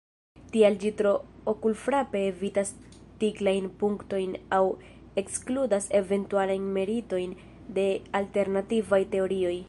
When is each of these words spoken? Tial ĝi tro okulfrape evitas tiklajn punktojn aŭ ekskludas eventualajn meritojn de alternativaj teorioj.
Tial 0.53 0.75
ĝi 0.83 0.91
tro 1.01 1.09
okulfrape 1.51 2.21
evitas 2.29 2.71
tiklajn 3.23 3.67
punktojn 3.83 4.33
aŭ 4.59 4.61
ekskludas 5.23 5.89
eventualajn 6.01 6.65
meritojn 6.79 7.35
de 7.79 7.87
alternativaj 8.21 9.03
teorioj. 9.17 9.55